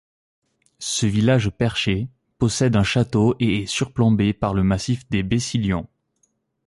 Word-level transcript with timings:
Ce 0.79 1.05
village 1.05 1.51
perché 1.51 2.07
possède 2.39 2.75
un 2.75 2.81
château 2.81 3.35
et 3.39 3.61
est 3.61 3.65
surplombé 3.67 4.33
par 4.33 4.55
le 4.55 4.63
massif 4.63 5.07
des 5.11 5.21
Bessillons. 5.21 5.85